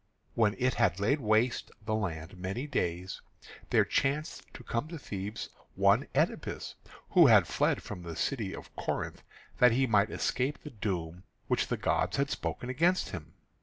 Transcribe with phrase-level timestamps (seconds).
[0.33, 3.21] When it had laid waste the land many days,
[3.69, 6.73] there chanced to come to Thebes one Oedipus,
[7.11, 9.21] who had fled from the city of Corinth
[9.59, 13.33] that he might escape the doom which the gods had spoken against him.